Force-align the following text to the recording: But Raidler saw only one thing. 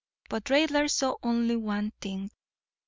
But 0.31 0.45
Raidler 0.45 0.89
saw 0.89 1.17
only 1.21 1.55
one 1.55 1.91
thing. 2.01 2.31